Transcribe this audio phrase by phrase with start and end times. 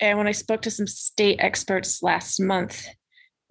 [0.00, 2.86] And when I spoke to some state experts last month,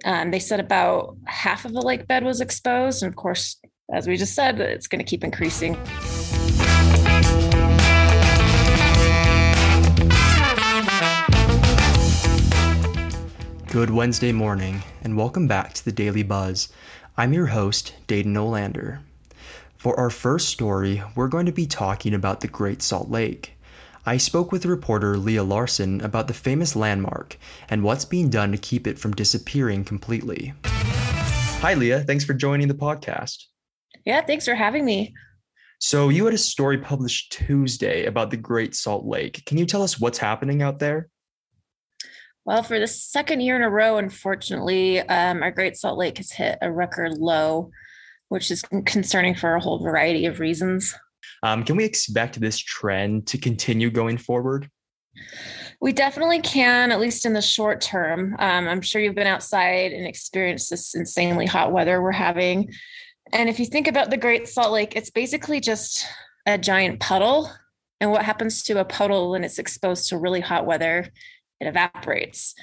[0.05, 3.03] um, they said about half of the lake bed was exposed.
[3.03, 3.59] And of course,
[3.93, 5.73] as we just said, it's going to keep increasing.
[13.69, 16.69] Good Wednesday morning, and welcome back to the Daily Buzz.
[17.17, 18.99] I'm your host, Dayton Olander.
[19.75, 23.56] For our first story, we're going to be talking about the Great Salt Lake.
[24.07, 27.35] I spoke with reporter Leia Larsen about the famous landmark
[27.67, 30.53] and what's being done to keep it from disappearing completely.
[30.63, 32.07] Hi, Leia.
[32.07, 33.43] Thanks for joining the podcast.
[34.05, 35.13] Yeah, thanks for having me.
[35.79, 39.43] So, you had a story published Tuesday about the Great Salt Lake.
[39.45, 41.09] Can you tell us what's happening out there?
[42.45, 46.31] Well, for the second year in a row, unfortunately, um, our Great Salt Lake has
[46.31, 47.71] hit a record low,
[48.29, 50.95] which is concerning for a whole variety of reasons.
[51.43, 54.69] Um, can we expect this trend to continue going forward?
[55.79, 58.35] We definitely can, at least in the short term.
[58.39, 62.73] Um, I'm sure you've been outside and experienced this insanely hot weather we're having.
[63.31, 66.05] And if you think about the Great Salt Lake, it's basically just
[66.45, 67.51] a giant puddle.
[67.99, 71.07] And what happens to a puddle when it's exposed to really hot weather?
[71.59, 72.53] It evaporates.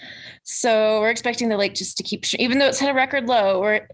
[0.45, 3.61] So we're expecting the lake just to keep, even though it's hit a record low,
[3.61, 3.89] we're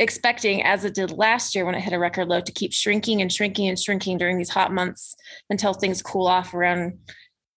[0.00, 3.20] expecting, as it did last year when it hit a record low, to keep shrinking
[3.22, 5.14] and shrinking and shrinking during these hot months
[5.48, 6.98] until things cool off around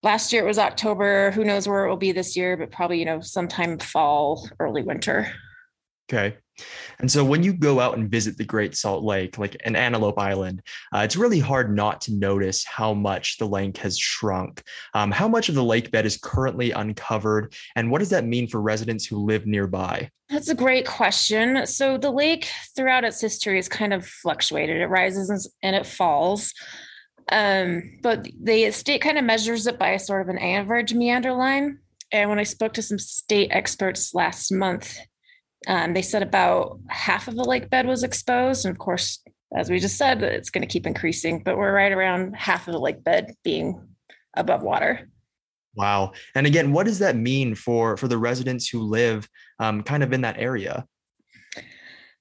[0.04, 1.32] last year it was October.
[1.32, 4.84] Who knows where it will be this year, but probably, you know, sometime fall, early
[4.84, 5.32] winter.
[6.12, 6.38] Okay.
[7.00, 10.20] And so when you go out and visit the Great Salt Lake, like an Antelope
[10.20, 10.62] Island,
[10.94, 14.64] uh, it's really hard not to notice how much the lake has shrunk.
[14.94, 18.48] Um, how much of the lake bed is currently uncovered, and what does that mean
[18.48, 20.10] for residents who live nearby?
[20.30, 21.66] That's a great question.
[21.68, 24.82] So the lake, throughout its history, has kind of fluctuated.
[24.82, 26.54] It rises and it falls.
[27.32, 31.80] Um, but the state kind of measures it by sort of an average meander line.
[32.12, 34.98] And when I spoke to some state experts last month,
[35.68, 38.66] um, they said about half of the lake bed was exposed.
[38.66, 39.20] And of course,
[39.56, 42.74] as we just said, it's going to keep increasing, but we're right around half of
[42.74, 43.88] the lake bed being
[44.36, 45.10] above water.
[45.76, 46.14] Wow.
[46.36, 49.28] And again, what does that mean for for the residents who live
[49.60, 50.86] um, kind of in that area?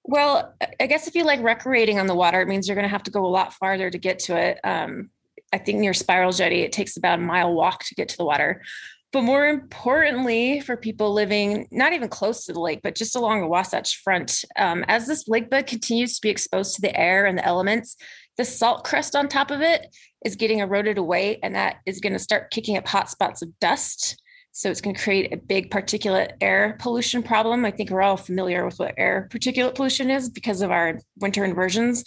[0.05, 2.89] Well, I guess if you like recreating on the water, it means you're going to
[2.89, 4.59] have to go a lot farther to get to it.
[4.65, 5.11] Um,
[5.53, 8.25] I think near Spiral Jetty, it takes about a mile walk to get to the
[8.25, 8.63] water.
[9.13, 13.43] But more importantly, for people living not even close to the lake, but just along
[13.43, 17.27] the Wasatch Front, um, as this lake bed continues to be exposed to the air
[17.27, 17.97] and the elements,
[18.39, 22.15] the salt crust on top of it is getting eroded away, and that is going
[22.15, 24.19] to start kicking up hot spots of dust.
[24.53, 27.65] So it's going to create a big particulate air pollution problem.
[27.65, 31.45] I think we're all familiar with what air particulate pollution is because of our winter
[31.45, 32.05] inversions.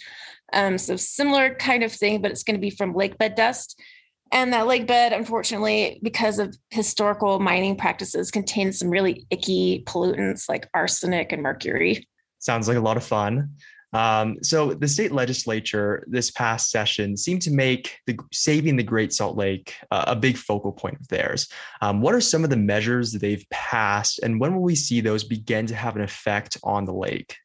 [0.52, 3.80] Um, so similar kind of thing, but it's going to be from lake bed dust.
[4.32, 10.48] And that lake bed, unfortunately, because of historical mining practices, contains some really icky pollutants
[10.48, 12.08] like arsenic and mercury.
[12.38, 13.50] Sounds like a lot of fun.
[13.92, 19.12] Um, so the state legislature this past session seemed to make the saving the Great
[19.12, 21.48] Salt Lake uh, a big focal point of theirs.
[21.80, 25.00] Um, what are some of the measures that they've passed, and when will we see
[25.00, 27.36] those begin to have an effect on the lake?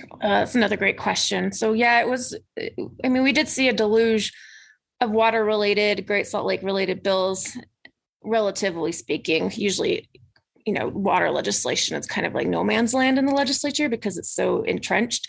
[0.00, 1.52] Uh, that's another great question.
[1.52, 2.36] So yeah, it was.
[2.58, 4.32] I mean, we did see a deluge
[5.00, 7.56] of water related, Great Salt Lake related bills,
[8.24, 9.50] relatively speaking.
[9.54, 10.08] Usually,
[10.64, 14.18] you know, water legislation is kind of like no man's land in the legislature because
[14.18, 15.28] it's so entrenched.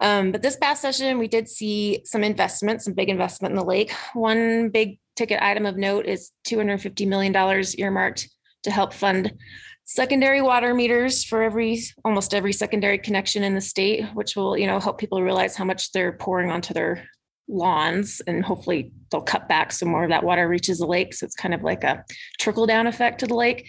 [0.00, 3.64] Um, but this past session, we did see some investment, some big investment in the
[3.64, 3.92] lake.
[4.12, 7.34] One big ticket item of note is $250 million
[7.78, 8.28] earmarked
[8.64, 9.32] to help fund
[9.86, 14.66] secondary water meters for every almost every secondary connection in the state, which will, you
[14.66, 17.08] know, help people realize how much they're pouring onto their
[17.48, 21.14] lawns and hopefully they'll cut back so more of that water reaches the lake.
[21.14, 22.04] So it's kind of like a
[22.38, 23.68] trickle down effect to the lake.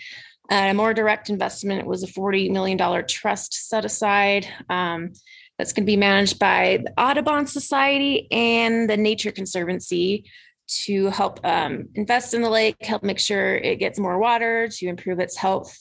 [0.50, 4.48] Uh, a more direct investment was a $40 million trust set aside.
[4.70, 5.14] Um,
[5.58, 10.30] that's going to be managed by the Audubon Society and the Nature Conservancy
[10.68, 14.88] to help um, invest in the lake, help make sure it gets more water, to
[14.88, 15.76] improve its health.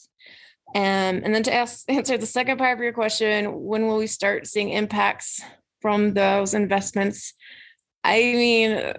[0.74, 4.06] Um, and then to ask, answer the second part of your question, when will we
[4.06, 5.42] start seeing impacts
[5.80, 7.34] from those investments?
[8.06, 8.92] I mean,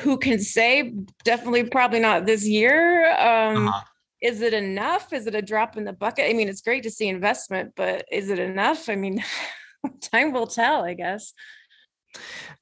[0.00, 0.92] who can say?
[1.24, 3.10] Definitely, probably not this year.
[3.10, 3.82] Um, uh-huh.
[4.22, 5.12] Is it enough?
[5.12, 6.28] Is it a drop in the bucket?
[6.28, 8.88] I mean, it's great to see investment, but is it enough?
[8.88, 9.24] I mean,
[10.02, 11.32] time will tell, I guess.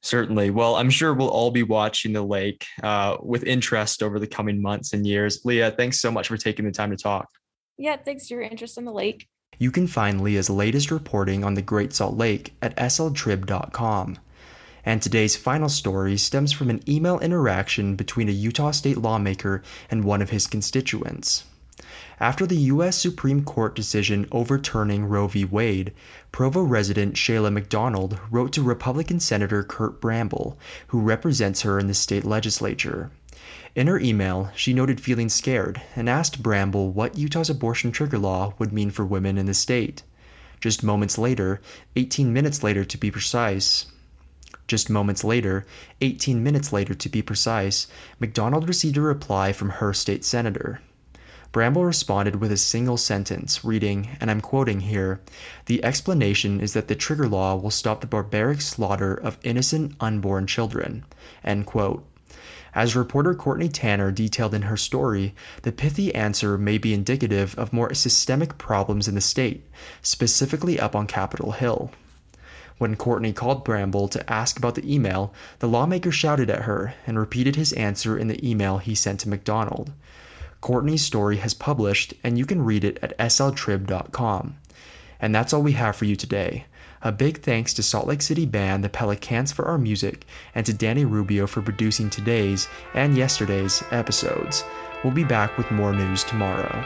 [0.03, 0.51] Certainly.
[0.51, 4.63] Well, I'm sure we'll all be watching the lake uh, with interest over the coming
[4.63, 5.43] months and years.
[5.43, 7.29] Leia, thanks so much for taking the time to talk.
[7.77, 9.27] Yeah, thanks for your interest in the lake.
[9.59, 14.19] You can find Leia's latest reporting on the Great Salt Lake at sltrib.com.
[14.89, 20.03] And today's final story stems from an email interaction between a Utah state lawmaker and
[20.03, 21.45] one of his constituents.
[22.19, 22.97] After the U.S.
[22.97, 25.45] Supreme Court decision overturning Roe v.
[25.45, 25.93] Wade,
[26.33, 31.93] Provo resident Shayla McDonald wrote to Republican Senator Curt Bramble, who represents her in the
[31.93, 33.11] state legislature.
[33.75, 38.55] In her email, she noted feeling scared and asked Bramble what Utah's abortion trigger law
[38.59, 40.03] would mean for women in the state.
[40.63, 41.61] Just moments later,
[41.95, 43.85] 18 minutes later to be precise,
[44.69, 45.67] just moments later,
[46.01, 47.89] 18 minutes later to be precise,
[48.21, 50.81] McDonald received a reply from her state senator.
[51.51, 55.21] Bramble responded with a single sentence, reading, and I'm quoting here
[55.65, 60.47] The explanation is that the trigger law will stop the barbaric slaughter of innocent unborn
[60.47, 61.07] children.
[61.43, 62.07] End quote.
[62.75, 67.73] As reporter Courtney Tanner detailed in her story, the pithy answer may be indicative of
[67.73, 69.67] more systemic problems in the state,
[70.03, 71.91] specifically up on Capitol Hill.
[72.79, 77.19] When Courtney called Bramble to ask about the email, the lawmaker shouted at her and
[77.19, 79.93] repeated his answer in the email he sent to McDonald.
[80.61, 84.57] Courtney's story has published, and you can read it at sltrib.com.
[85.21, 86.67] And that's all we have for you today.
[87.03, 90.73] A big thanks to Salt Lake City band The Pelicans for our music, and to
[90.73, 94.65] Danny Rubio for producing today's and yesterday's episodes.
[95.03, 96.85] We'll be back with more news tomorrow.